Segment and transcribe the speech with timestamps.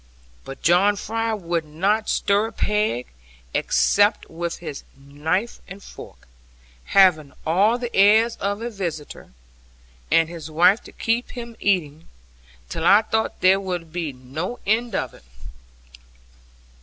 [0.45, 3.05] But John Fry would not stir a peg,
[3.53, 6.27] except with his knife and fork,
[6.85, 9.33] having all the airs of a visitor,
[10.09, 12.07] and his wife to keep him eating,
[12.67, 15.21] till I thought there would be no end of it.